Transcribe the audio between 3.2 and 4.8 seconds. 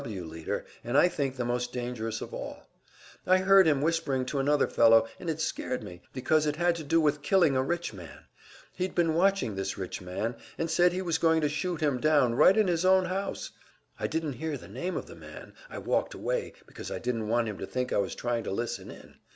I heard him whispering to another